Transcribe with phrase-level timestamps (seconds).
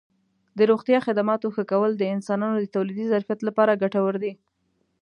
[0.57, 4.33] د روغتیا خدماتو ښه کول د انسانانو د تولیدي ظرفیت لپاره ګټور دي.